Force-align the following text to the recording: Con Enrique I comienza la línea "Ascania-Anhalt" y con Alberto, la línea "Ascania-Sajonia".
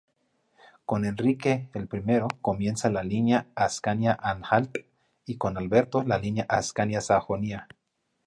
Con 0.83 1.05
Enrique 1.05 1.69
I 1.75 1.87
comienza 2.41 2.89
la 2.89 3.03
línea 3.03 3.45
"Ascania-Anhalt" 3.53 4.79
y 5.27 5.37
con 5.37 5.59
Alberto, 5.59 6.01
la 6.01 6.17
línea 6.17 6.47
"Ascania-Sajonia". 6.49 7.67